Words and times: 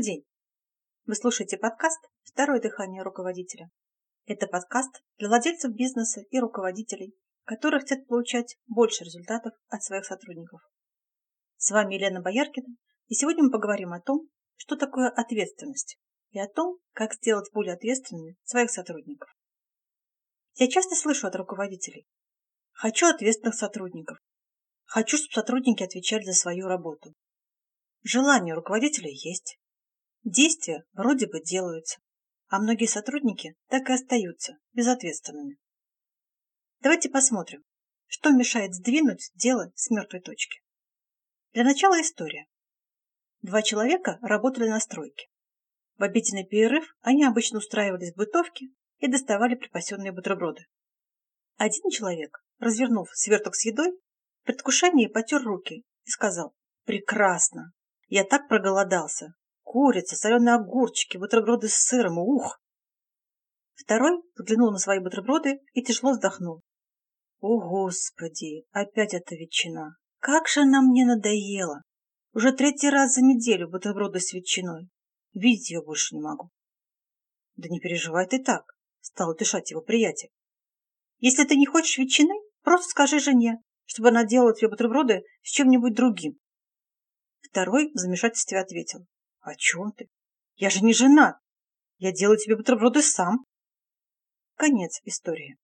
Добрый 0.00 0.14
день! 0.14 0.26
Вы 1.04 1.14
слушаете 1.14 1.58
подкаст 1.58 2.00
«Второе 2.22 2.58
дыхание 2.58 3.02
руководителя». 3.02 3.68
Это 4.24 4.46
подкаст 4.46 5.02
для 5.18 5.28
владельцев 5.28 5.74
бизнеса 5.74 6.22
и 6.30 6.40
руководителей, 6.40 7.14
которые 7.44 7.80
хотят 7.80 8.06
получать 8.06 8.56
больше 8.66 9.04
результатов 9.04 9.52
от 9.68 9.82
своих 9.82 10.06
сотрудников. 10.06 10.62
С 11.58 11.70
вами 11.70 11.96
Елена 11.96 12.22
Бояркина, 12.22 12.76
и 13.08 13.14
сегодня 13.14 13.42
мы 13.42 13.50
поговорим 13.50 13.92
о 13.92 14.00
том, 14.00 14.26
что 14.56 14.76
такое 14.76 15.10
ответственность, 15.10 15.98
и 16.30 16.40
о 16.40 16.48
том, 16.48 16.78
как 16.92 17.12
сделать 17.12 17.52
более 17.52 17.74
ответственными 17.74 18.38
своих 18.42 18.70
сотрудников. 18.70 19.28
Я 20.54 20.68
часто 20.68 20.94
слышу 20.94 21.26
от 21.26 21.36
руководителей 21.36 22.06
«Хочу 22.72 23.06
ответственных 23.06 23.54
сотрудников», 23.54 24.16
«Хочу, 24.86 25.18
чтобы 25.18 25.34
сотрудники 25.34 25.82
отвечали 25.82 26.24
за 26.24 26.32
свою 26.32 26.68
работу». 26.68 27.12
Желание 28.02 28.54
руководителя 28.54 29.10
есть. 29.10 29.59
Действия 30.24 30.84
вроде 30.92 31.26
бы 31.26 31.40
делаются, 31.40 31.98
а 32.48 32.58
многие 32.60 32.86
сотрудники 32.86 33.54
так 33.68 33.88
и 33.88 33.92
остаются 33.92 34.58
безответственными. 34.74 35.56
Давайте 36.80 37.08
посмотрим, 37.08 37.64
что 38.06 38.30
мешает 38.30 38.74
сдвинуть 38.74 39.30
дело 39.34 39.72
с 39.74 39.90
мертвой 39.90 40.20
точки. 40.20 40.60
Для 41.52 41.64
начала 41.64 42.00
история. 42.00 42.46
Два 43.40 43.62
человека 43.62 44.18
работали 44.20 44.68
на 44.68 44.80
стройке. 44.80 45.28
В 45.96 46.02
обеденный 46.02 46.46
перерыв 46.46 46.84
они 47.00 47.24
обычно 47.24 47.58
устраивались 47.58 48.12
в 48.12 48.16
бытовке 48.16 48.66
и 48.98 49.08
доставали 49.08 49.54
припасенные 49.54 50.12
бутерброды. 50.12 50.66
Один 51.56 51.90
человек, 51.90 52.42
развернув 52.58 53.08
сверток 53.12 53.54
с 53.54 53.64
едой, 53.64 53.92
в 54.42 54.46
предвкушении 54.46 55.06
потер 55.06 55.42
руки 55.42 55.84
и 56.04 56.10
сказал 56.10 56.54
«Прекрасно! 56.84 57.72
Я 58.08 58.24
так 58.24 58.48
проголодался! 58.48 59.34
Курица, 59.72 60.16
соленые 60.16 60.56
огурчики, 60.56 61.16
бутерброды 61.16 61.68
с 61.68 61.76
сыром, 61.76 62.18
ух!» 62.18 62.60
Второй 63.74 64.20
взглянул 64.34 64.72
на 64.72 64.78
свои 64.78 64.98
бутерброды 64.98 65.60
и 65.74 65.84
тяжело 65.84 66.10
вздохнул. 66.10 66.64
«О, 67.38 67.60
Господи! 67.60 68.64
Опять 68.72 69.14
эта 69.14 69.36
ветчина! 69.36 69.96
Как 70.18 70.48
же 70.48 70.62
она 70.62 70.82
мне 70.82 71.06
надоела! 71.06 71.82
Уже 72.32 72.50
третий 72.50 72.90
раз 72.90 73.14
за 73.14 73.20
неделю 73.22 73.70
бутерброды 73.70 74.18
с 74.18 74.32
ветчиной. 74.32 74.88
Видеть 75.34 75.70
ее 75.70 75.84
больше 75.84 76.16
не 76.16 76.20
могу. 76.20 76.50
Да 77.54 77.68
не 77.68 77.78
переживай 77.78 78.26
ты 78.26 78.42
так, 78.42 78.64
стал 79.00 79.30
утешать 79.30 79.70
его 79.70 79.82
приятель. 79.82 80.30
Если 81.20 81.44
ты 81.44 81.54
не 81.54 81.66
хочешь 81.66 81.96
ветчины, 81.96 82.34
просто 82.64 82.88
скажи 82.88 83.20
жене, 83.20 83.62
чтобы 83.84 84.08
она 84.08 84.24
делала 84.24 84.52
тебе 84.52 84.68
бутерброды 84.68 85.22
с 85.42 85.50
чем-нибудь 85.50 85.94
другим. 85.94 86.40
Второй 87.40 87.92
в 87.92 87.96
замешательстве 87.98 88.58
ответил. 88.58 89.06
О 89.40 89.54
чем 89.54 89.92
ты? 89.92 90.08
Я 90.56 90.70
же 90.70 90.84
не 90.84 90.92
женат. 90.92 91.36
Я 91.98 92.12
делаю 92.12 92.38
тебе 92.38 92.56
бутерброды 92.56 93.02
сам. 93.02 93.44
Конец 94.56 95.00
истории. 95.04 95.56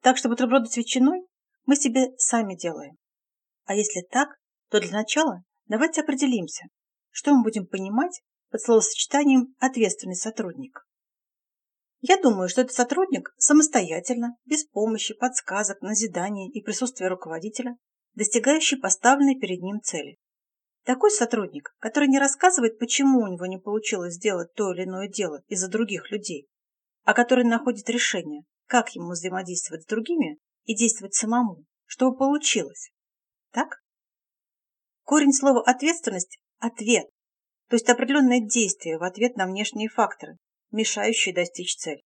Так 0.00 0.18
что 0.18 0.28
бутерброды 0.28 0.66
с 0.66 0.76
ветчиной 0.76 1.26
мы 1.64 1.76
себе 1.76 2.16
сами 2.18 2.56
делаем. 2.56 2.96
А 3.64 3.74
если 3.74 4.02
так, 4.10 4.28
то 4.68 4.80
для 4.80 4.90
начала 4.90 5.42
давайте 5.66 6.00
определимся, 6.00 6.66
что 7.10 7.32
мы 7.32 7.42
будем 7.42 7.66
понимать 7.66 8.22
под 8.50 8.60
словосочетанием 8.60 9.54
«ответственный 9.58 10.16
сотрудник». 10.16 10.86
Я 12.00 12.20
думаю, 12.20 12.48
что 12.48 12.62
этот 12.62 12.74
сотрудник 12.74 13.32
самостоятельно, 13.38 14.36
без 14.44 14.64
помощи, 14.64 15.14
подсказок, 15.14 15.80
назидания 15.82 16.50
и 16.50 16.60
присутствия 16.60 17.06
руководителя, 17.06 17.76
достигающий 18.14 18.76
поставленной 18.76 19.38
перед 19.38 19.60
ним 19.62 19.80
цели. 19.80 20.18
Такой 20.84 21.12
сотрудник, 21.12 21.74
который 21.78 22.08
не 22.08 22.18
рассказывает, 22.18 22.78
почему 22.78 23.20
у 23.20 23.28
него 23.28 23.46
не 23.46 23.58
получилось 23.58 24.14
сделать 24.14 24.52
то 24.54 24.72
или 24.72 24.84
иное 24.84 25.08
дело 25.08 25.42
из-за 25.46 25.68
других 25.68 26.10
людей, 26.10 26.48
а 27.04 27.14
который 27.14 27.44
находит 27.44 27.88
решение, 27.88 28.42
как 28.66 28.90
ему 28.96 29.10
взаимодействовать 29.10 29.84
с 29.84 29.86
другими 29.86 30.38
и 30.64 30.74
действовать 30.74 31.14
самому, 31.14 31.64
чтобы 31.84 32.16
получилось. 32.16 32.90
Так? 33.52 33.80
Корень 35.04 35.32
слова 35.32 35.62
«ответственность»– 35.62 36.40
«ответ», 36.58 37.06
то 37.68 37.76
есть 37.76 37.88
определенное 37.88 38.40
действие 38.40 38.98
в 38.98 39.04
ответ 39.04 39.36
на 39.36 39.46
внешние 39.46 39.88
факторы, 39.88 40.36
мешающие 40.72 41.34
достичь 41.34 41.76
цели. 41.76 42.02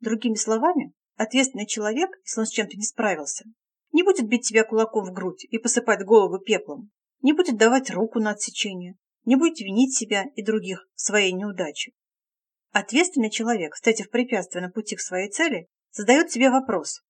Другими 0.00 0.34
словами, 0.34 0.92
ответственный 1.16 1.66
человек, 1.66 2.10
если 2.24 2.40
он 2.40 2.46
с 2.46 2.50
чем-то 2.50 2.76
не 2.76 2.84
справился, 2.84 3.44
не 3.92 4.02
будет 4.02 4.26
бить 4.26 4.46
тебя 4.46 4.64
кулаком 4.64 5.04
в 5.04 5.12
грудь 5.12 5.44
и 5.44 5.58
посыпать 5.58 6.04
голову 6.04 6.38
пеплом, 6.38 6.90
не 7.22 7.32
будет 7.32 7.56
давать 7.56 7.90
руку 7.90 8.20
на 8.20 8.30
отсечение, 8.30 8.94
не 9.24 9.36
будет 9.36 9.60
винить 9.60 9.96
себя 9.96 10.24
и 10.34 10.42
других 10.42 10.86
в 10.94 11.00
своей 11.00 11.32
неудаче. 11.32 11.92
Ответственный 12.70 13.30
человек, 13.30 13.74
встретив 13.74 14.10
препятствие 14.10 14.62
на 14.62 14.70
пути 14.70 14.96
к 14.96 15.00
своей 15.00 15.30
цели, 15.30 15.68
задает 15.90 16.30
себе 16.30 16.50
вопрос, 16.50 17.00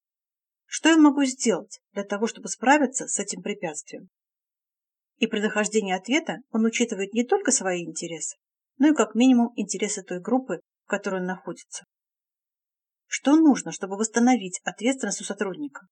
что 0.70 0.90
я 0.90 0.98
могу 0.98 1.24
сделать 1.24 1.80
для 1.92 2.04
того, 2.04 2.26
чтобы 2.26 2.48
справиться 2.48 3.08
с 3.08 3.18
этим 3.18 3.42
препятствием? 3.42 4.08
И 5.16 5.26
при 5.26 5.40
нахождении 5.40 5.94
ответа 5.94 6.38
он 6.50 6.64
учитывает 6.64 7.14
не 7.14 7.24
только 7.24 7.52
свои 7.52 7.84
интересы, 7.84 8.36
но 8.76 8.88
и 8.88 8.94
как 8.94 9.14
минимум 9.14 9.52
интересы 9.56 10.02
той 10.02 10.20
группы, 10.20 10.60
в 10.84 10.88
которой 10.88 11.20
он 11.20 11.26
находится. 11.26 11.84
Что 13.06 13.34
нужно, 13.36 13.72
чтобы 13.72 13.96
восстановить 13.96 14.60
ответственность 14.62 15.22
у 15.22 15.24
сотрудника? 15.24 15.86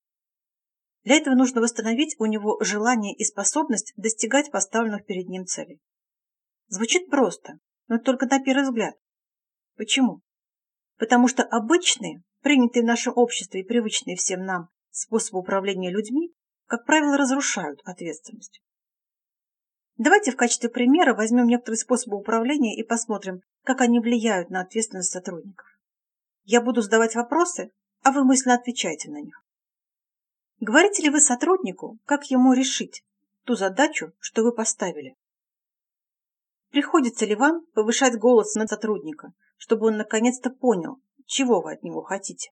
Для 1.07 1.15
этого 1.15 1.35
нужно 1.35 1.61
восстановить 1.61 2.17
у 2.19 2.25
него 2.25 2.57
желание 2.59 3.15
и 3.15 3.23
способность 3.23 3.93
достигать 3.95 4.51
поставленных 4.51 5.05
перед 5.05 5.29
ним 5.29 5.45
целей. 5.45 5.79
Звучит 6.67 7.09
просто, 7.09 7.59
но 7.87 7.97
только 7.97 8.25
на 8.25 8.43
первый 8.43 8.63
взгляд. 8.63 8.93
Почему? 9.77 10.19
Потому 10.97 11.29
что 11.29 11.43
обычные 11.43 12.23
принятые 12.41 12.83
в 12.83 12.87
нашем 12.87 13.13
обществе 13.15 13.61
и 13.61 13.65
привычные 13.65 14.17
всем 14.17 14.43
нам 14.43 14.67
способы 14.91 15.39
управления 15.39 15.91
людьми, 15.91 16.33
как 16.65 16.85
правило, 16.85 17.15
разрушают 17.15 17.79
ответственность. 17.85 18.61
Давайте 19.95 20.31
в 20.31 20.35
качестве 20.35 20.67
примера 20.67 21.15
возьмем 21.15 21.47
некоторые 21.47 21.77
способы 21.77 22.17
управления 22.17 22.77
и 22.77 22.83
посмотрим, 22.83 23.39
как 23.63 23.79
они 23.79 24.01
влияют 24.01 24.49
на 24.49 24.59
ответственность 24.59 25.11
сотрудников. 25.11 25.67
Я 26.43 26.59
буду 26.59 26.81
задавать 26.81 27.15
вопросы, 27.15 27.71
а 28.03 28.11
вы 28.11 28.25
мысленно 28.25 28.55
отвечайте 28.55 29.09
на 29.09 29.21
них. 29.21 29.46
Говорите 30.59 31.03
ли 31.03 31.09
вы 31.09 31.21
сотруднику, 31.21 31.99
как 32.05 32.25
ему 32.31 32.53
решить 32.53 33.03
ту 33.43 33.55
задачу, 33.55 34.13
что 34.19 34.43
вы 34.43 34.53
поставили? 34.53 35.15
Приходится 36.69 37.25
ли 37.25 37.35
вам 37.35 37.65
повышать 37.73 38.17
голос 38.17 38.55
на 38.55 38.67
сотрудника, 38.67 39.33
чтобы 39.57 39.87
он 39.87 39.97
наконец-то 39.97 40.49
понял, 40.49 40.99
чего 41.25 41.61
вы 41.61 41.73
от 41.73 41.83
него 41.83 42.01
хотите? 42.01 42.51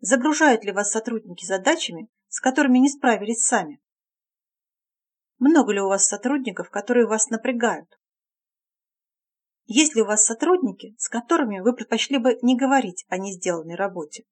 Загружают 0.00 0.64
ли 0.64 0.72
вас 0.72 0.90
сотрудники 0.90 1.44
задачами, 1.44 2.08
с 2.28 2.40
которыми 2.40 2.78
не 2.78 2.88
справились 2.88 3.44
сами? 3.44 3.78
Много 5.38 5.72
ли 5.72 5.80
у 5.80 5.88
вас 5.88 6.06
сотрудников, 6.06 6.70
которые 6.70 7.06
вас 7.06 7.28
напрягают? 7.28 7.98
Есть 9.66 9.94
ли 9.94 10.02
у 10.02 10.06
вас 10.06 10.24
сотрудники, 10.24 10.94
с 10.98 11.08
которыми 11.08 11.60
вы 11.60 11.74
предпочли 11.74 12.18
бы 12.18 12.38
не 12.40 12.56
говорить 12.56 13.04
о 13.08 13.18
не 13.18 13.34
сделанной 13.34 13.74
работе? 13.74 14.24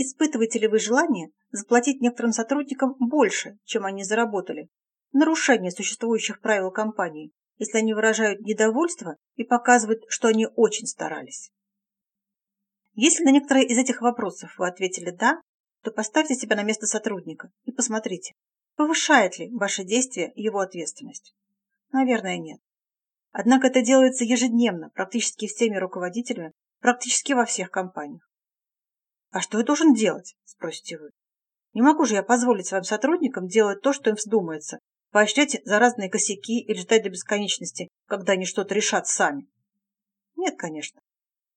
Испытываете 0.00 0.60
ли 0.60 0.68
вы 0.68 0.78
желание 0.78 1.32
заплатить 1.50 2.00
некоторым 2.00 2.30
сотрудникам 2.30 2.94
больше, 3.00 3.58
чем 3.64 3.84
они 3.84 4.04
заработали? 4.04 4.68
Нарушение 5.12 5.72
существующих 5.72 6.40
правил 6.40 6.70
компании, 6.70 7.32
если 7.56 7.78
они 7.78 7.94
выражают 7.94 8.40
недовольство 8.40 9.16
и 9.34 9.42
показывают, 9.42 10.04
что 10.08 10.28
они 10.28 10.46
очень 10.54 10.86
старались. 10.86 11.50
Если 12.94 13.24
на 13.24 13.32
некоторые 13.32 13.66
из 13.66 13.76
этих 13.76 14.00
вопросов 14.00 14.54
вы 14.56 14.68
ответили 14.68 15.10
«да», 15.10 15.42
то 15.82 15.90
поставьте 15.90 16.36
себя 16.36 16.54
на 16.54 16.62
место 16.62 16.86
сотрудника 16.86 17.50
и 17.64 17.72
посмотрите, 17.72 18.34
повышает 18.76 19.36
ли 19.40 19.50
ваше 19.50 19.82
действие 19.82 20.32
его 20.36 20.60
ответственность. 20.60 21.34
Наверное, 21.90 22.38
нет. 22.38 22.60
Однако 23.32 23.66
это 23.66 23.82
делается 23.82 24.22
ежедневно, 24.22 24.90
практически 24.90 25.48
всеми 25.48 25.76
руководителями, 25.76 26.52
практически 26.80 27.32
во 27.32 27.44
всех 27.44 27.72
компаниях. 27.72 28.27
«А 29.30 29.40
что 29.40 29.58
я 29.58 29.64
должен 29.64 29.94
делать?»– 29.94 30.36
спросите 30.44 30.98
вы. 30.98 31.10
«Не 31.74 31.82
могу 31.82 32.04
же 32.04 32.14
я 32.14 32.22
позволить 32.22 32.66
своим 32.66 32.84
сотрудникам 32.84 33.46
делать 33.46 33.82
то, 33.82 33.92
что 33.92 34.10
им 34.10 34.16
вздумается, 34.16 34.78
поощрять 35.10 35.60
за 35.64 35.78
разные 35.78 36.10
косяки 36.10 36.60
или 36.60 36.78
ждать 36.78 37.02
до 37.02 37.10
бесконечности, 37.10 37.88
когда 38.06 38.34
они 38.34 38.44
что-то 38.44 38.74
решат 38.74 39.06
сами. 39.06 39.46
Нет, 40.36 40.56
конечно. 40.58 41.00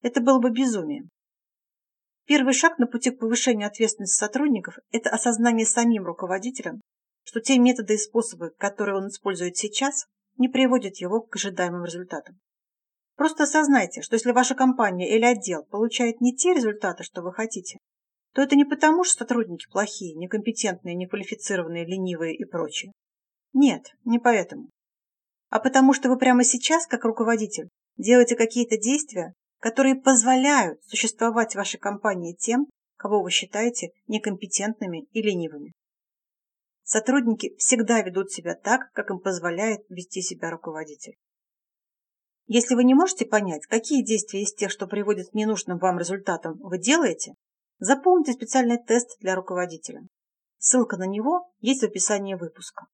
Это 0.02 0.22
было 0.22 0.40
бы 0.40 0.52
безумием. 0.52 1.10
Первый 2.26 2.54
шаг 2.54 2.78
на 2.80 2.88
пути 2.88 3.12
к 3.12 3.20
повышению 3.20 3.68
ответственности 3.68 4.18
сотрудников– 4.18 4.78
это 4.92 5.10
осознание 5.10 5.66
самим 5.66 6.06
руководителем, 6.06 6.82
что 7.24 7.40
те 7.42 7.60
методы 7.60 7.96
и 7.96 7.98
способы, 7.98 8.52
которые 8.58 8.98
он 8.98 9.10
использует 9.10 9.58
сейчас, 9.58 10.06
не 10.38 10.48
приводят 10.48 10.98
его 10.98 11.22
к 11.22 11.36
ожидаемым 11.36 11.84
результатам. 11.84 12.40
Просто 13.22 13.44
осознайте, 13.44 14.02
что 14.02 14.16
если 14.16 14.32
ваша 14.32 14.56
компания 14.56 15.16
или 15.16 15.24
отдел 15.24 15.64
получает 15.66 16.22
не 16.22 16.36
те 16.36 16.56
результаты, 16.56 17.04
что 17.04 17.22
вы 17.22 17.32
хотите, 17.32 17.78
то 18.34 18.42
это 18.42 18.56
не 18.56 18.66
потому, 18.66 19.04
что 19.04 19.20
сотрудники 19.20 19.70
плохие, 19.72 20.16
некомпетентные, 20.16 20.96
неквалифицированные, 20.96 21.86
ленивые 21.86 22.36
и 22.36 22.46
прочее. 22.46 22.92
Нет, 23.54 23.94
не 24.06 24.18
поэтому. 24.18 24.72
а 25.52 25.60
потому 25.60 25.94
что 25.94 26.10
вы 26.10 26.18
прямо 26.18 26.44
сейчас, 26.44 26.88
как 26.88 27.06
руководитель, 27.06 27.70
делаете 27.96 28.36
какие-то 28.36 28.78
действия, 28.80 29.36
которые 29.60 30.02
позволяют 30.02 30.84
существовать 30.86 31.54
вашей 31.54 31.80
компании 31.80 32.34
тем, 32.34 32.66
кого 32.98 33.22
вы 33.22 33.30
считаете 33.30 33.90
некомпетентными 34.08 35.04
и 35.12 35.22
ленивыми. 35.22 35.74
Сотрудники 36.82 37.56
всегда 37.60 38.02
ведут 38.02 38.32
себя 38.32 38.56
так, 38.56 38.92
как 38.94 39.12
им 39.12 39.20
позволяет 39.20 39.82
вести 39.90 40.24
себя 40.24 40.50
руководитель. 40.50 41.14
Если 42.48 42.76
вы 42.76 42.84
не 42.84 42.94
можете 42.94 43.26
понять, 43.26 43.66
какие 43.68 44.04
действия 44.04 44.42
из 44.42 44.54
тех, 44.54 44.72
что 44.72 44.88
приводят 44.88 45.30
к 45.30 45.34
ненужным 45.34 45.78
вам 45.78 46.00
результатам, 46.00 46.58
вы 46.60 46.80
делаете, 46.80 47.36
заполните 47.80 48.34
специальный 48.34 48.78
тест 48.84 49.18
для 49.20 49.36
руководителя. 49.36 50.02
Ссылка 50.58 50.98
на 50.98 51.08
него 51.08 51.52
есть 51.60 51.82
в 51.82 51.86
описании 51.86 52.36
выпуска. 52.36 52.88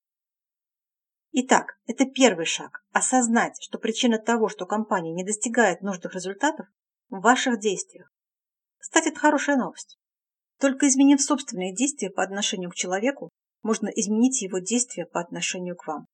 Итак, 1.32 1.78
это 1.86 2.06
первый 2.06 2.46
шаг– 2.46 2.84
осознать, 2.94 3.58
что 3.62 3.78
причина 3.78 4.18
того, 4.18 4.48
что 4.48 4.66
компания 4.66 5.14
не 5.14 5.26
достигает 5.26 5.82
нужных 5.82 6.16
результатов, 6.16 6.68
в 7.10 7.22
ваших 7.22 7.60
действиях. 7.60 8.12
Кстати, 8.78 9.10
это 9.10 9.20
хорошая 9.20 9.58
новость. 9.58 9.98
Только 10.60 10.88
изменив 10.88 11.22
собственные 11.22 11.76
действия 11.76 12.10
по 12.10 12.24
отношению 12.24 12.72
к 12.72 12.76
человеку, 12.76 13.30
можно 13.62 13.88
изменить 13.90 14.42
его 14.42 14.60
действия 14.60 15.06
по 15.06 15.20
отношению 15.20 15.76
к 15.76 15.86
вам. 15.88 16.08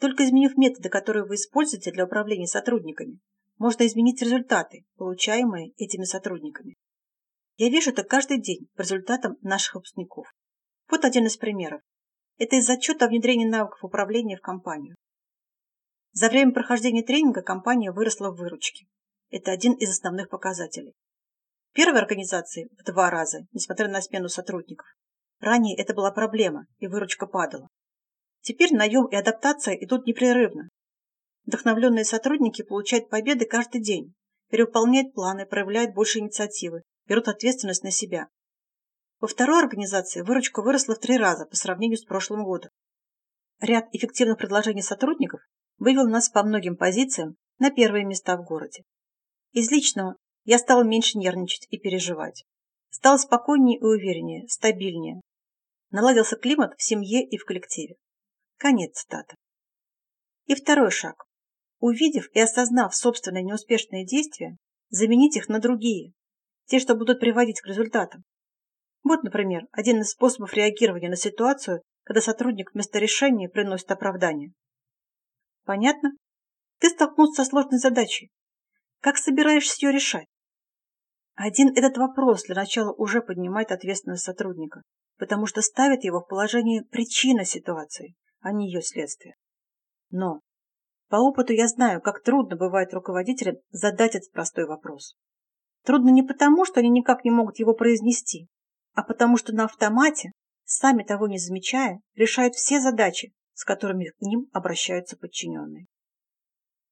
Только 0.00 0.24
изменив 0.24 0.56
методы, 0.56 0.88
которые 0.88 1.26
вы 1.26 1.34
используете 1.34 1.92
для 1.92 2.06
управления 2.06 2.46
сотрудниками, 2.46 3.20
можно 3.58 3.86
изменить 3.86 4.22
результаты, 4.22 4.86
получаемые 4.96 5.72
этими 5.76 6.04
сотрудниками. 6.04 6.76
Я 7.58 7.68
вижу 7.68 7.90
это 7.90 8.02
каждый 8.02 8.40
день 8.40 8.68
по 8.74 8.80
результатам 8.80 9.36
наших 9.42 9.74
выпускников. 9.74 10.26
Вот 10.90 11.04
один 11.04 11.26
из 11.26 11.36
примеров. 11.36 11.82
Это 12.38 12.56
из 12.56 12.70
отчета 12.70 13.04
о 13.04 13.08
внедрении 13.08 13.46
навыков 13.46 13.84
управления 13.84 14.38
в 14.38 14.40
компанию. 14.40 14.96
За 16.12 16.30
время 16.30 16.52
прохождения 16.52 17.02
тренинга 17.02 17.42
компания 17.42 17.92
выросла 17.92 18.30
в 18.30 18.38
выручке. 18.38 18.86
Это 19.28 19.52
один 19.52 19.74
из 19.74 19.90
основных 19.90 20.30
показателей. 20.30 20.94
Первой 21.74 22.00
организации 22.00 22.70
в 22.78 22.84
два 22.84 23.10
раза, 23.10 23.40
несмотря 23.52 23.88
на 23.88 24.00
смену 24.00 24.28
сотрудников. 24.30 24.86
Ранее 25.40 25.76
это 25.76 25.92
была 25.92 26.10
проблема, 26.10 26.66
и 26.78 26.86
выручка 26.86 27.26
падала. 27.26 27.68
Теперь 28.42 28.74
наем 28.74 29.06
и 29.06 29.16
адаптация 29.16 29.74
идут 29.74 30.06
непрерывно. 30.06 30.68
Вдохновленные 31.46 32.04
сотрудники 32.04 32.62
получают 32.62 33.08
победы 33.08 33.44
каждый 33.44 33.82
день, 33.82 34.14
перевыполняют 34.48 35.12
планы, 35.14 35.46
проявляют 35.46 35.94
больше 35.94 36.18
инициативы, 36.18 36.82
берут 37.06 37.28
ответственность 37.28 37.84
на 37.84 37.90
себя. 37.90 38.28
Во 39.20 39.28
второй 39.28 39.62
организации 39.62 40.22
выручка 40.22 40.62
выросла 40.62 40.94
в 40.94 41.00
три 41.00 41.18
раза 41.18 41.44
по 41.44 41.56
сравнению 41.56 41.98
с 41.98 42.04
прошлым 42.04 42.44
годом. 42.44 42.70
Ряд 43.60 43.86
эффективных 43.92 44.38
предложений 44.38 44.82
сотрудников 44.82 45.40
вывел 45.78 46.08
нас 46.08 46.30
по 46.30 46.42
многим 46.42 46.76
позициям 46.76 47.36
на 47.58 47.70
первые 47.70 48.06
места 48.06 48.36
в 48.36 48.44
городе. 48.44 48.84
Из 49.52 49.70
личного 49.70 50.16
я 50.44 50.58
стала 50.58 50.82
меньше 50.82 51.18
нервничать 51.18 51.66
и 51.68 51.78
переживать. 51.78 52.44
Стала 52.88 53.18
спокойнее 53.18 53.78
и 53.78 53.82
увереннее, 53.82 54.48
стабильнее. 54.48 55.20
Наладился 55.90 56.36
климат 56.36 56.72
в 56.78 56.82
семье 56.82 57.26
и 57.26 57.36
в 57.36 57.44
коллективе. 57.44 57.96
Конец 58.60 58.92
цитаты. 59.00 59.36
И 60.44 60.54
второй 60.54 60.90
шаг. 60.90 61.24
Увидев 61.78 62.28
и 62.34 62.40
осознав 62.40 62.94
собственные 62.94 63.42
неуспешные 63.42 64.04
действия, 64.04 64.58
заменить 64.90 65.34
их 65.38 65.48
на 65.48 65.60
другие, 65.60 66.12
те, 66.66 66.78
что 66.78 66.94
будут 66.94 67.20
приводить 67.20 67.62
к 67.62 67.66
результатам. 67.66 68.22
Вот, 69.02 69.22
например, 69.22 69.62
один 69.72 70.02
из 70.02 70.10
способов 70.10 70.52
реагирования 70.52 71.08
на 71.08 71.16
ситуацию, 71.16 71.80
когда 72.02 72.20
сотрудник 72.20 72.74
вместо 72.74 72.98
решения 72.98 73.48
приносит 73.48 73.90
оправдание. 73.92 74.52
Понятно? 75.64 76.10
Ты 76.80 76.90
столкнулся 76.90 77.42
со 77.42 77.48
сложной 77.48 77.78
задачей. 77.78 78.30
Как 79.00 79.16
собираешься 79.16 79.86
ее 79.86 79.90
решать? 79.90 80.26
Один 81.34 81.74
этот 81.74 81.96
вопрос 81.96 82.42
для 82.42 82.56
начала 82.56 82.92
уже 82.92 83.22
поднимает 83.22 83.72
ответственность 83.72 84.24
сотрудника, 84.24 84.82
потому 85.16 85.46
что 85.46 85.62
ставит 85.62 86.04
его 86.04 86.20
в 86.20 86.28
положение 86.28 86.82
причины 86.82 87.46
ситуации, 87.46 88.16
а 88.40 88.52
не 88.52 88.66
ее 88.66 88.82
следствия. 88.82 89.36
Но 90.10 90.40
по 91.08 91.16
опыту 91.16 91.52
я 91.52 91.66
знаю, 91.66 92.00
как 92.00 92.22
трудно 92.22 92.56
бывает 92.56 92.94
руководителям 92.94 93.56
задать 93.70 94.14
этот 94.14 94.30
простой 94.32 94.66
вопрос. 94.66 95.16
Трудно 95.84 96.10
не 96.10 96.22
потому, 96.22 96.64
что 96.64 96.80
они 96.80 96.90
никак 96.90 97.24
не 97.24 97.30
могут 97.30 97.58
его 97.58 97.74
произнести, 97.74 98.48
а 98.94 99.02
потому 99.02 99.36
что 99.36 99.52
на 99.52 99.64
автомате, 99.64 100.32
сами 100.64 101.02
того 101.02 101.26
не 101.26 101.38
замечая, 101.38 102.00
решают 102.14 102.54
все 102.54 102.80
задачи, 102.80 103.32
с 103.54 103.64
которыми 103.64 104.10
к 104.10 104.20
ним 104.20 104.48
обращаются 104.52 105.16
подчиненные. 105.16 105.86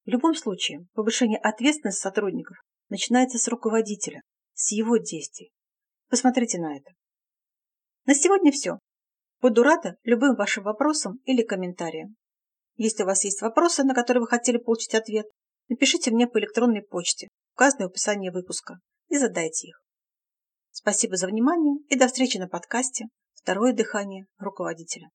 В 0.05 0.09
любом 0.09 0.33
случае, 0.33 0.87
повышение 0.93 1.39
ответственности 1.39 2.01
сотрудников 2.01 2.57
начинается 2.89 3.37
с 3.37 3.47
руководителя, 3.47 4.23
с 4.53 4.71
его 4.71 4.97
действий. 4.97 5.51
Посмотрите 6.09 6.59
на 6.59 6.75
это. 6.75 6.91
На 8.05 8.15
сегодня 8.15 8.51
все. 8.51 8.79
Буду 9.41 9.63
рада 9.63 9.95
любым 10.03 10.35
вашим 10.35 10.63
вопросам 10.63 11.19
или 11.25 11.43
комментариям. 11.43 12.15
Если 12.75 13.03
у 13.03 13.05
вас 13.05 13.23
есть 13.23 13.41
вопросы, 13.41 13.83
на 13.83 13.93
которые 13.93 14.21
вы 14.21 14.27
хотели 14.27 14.57
получить 14.57 14.95
ответ, 14.95 15.25
напишите 15.67 16.11
мне 16.11 16.27
по 16.27 16.39
электронной 16.39 16.81
почте, 16.81 17.29
указанной 17.55 17.87
в 17.87 17.91
описании 17.91 18.29
выпуска, 18.29 18.79
и 19.07 19.17
задайте 19.17 19.67
их. 19.69 19.81
Спасибо 20.71 21.15
за 21.15 21.27
внимание 21.27 21.77
и 21.89 21.97
до 21.97 22.07
встречи 22.07 22.37
на 22.37 22.47
подкасте 22.47 23.05
«Второе 23.33 23.73
дыхание 23.73 24.25
руководителя». 24.37 25.09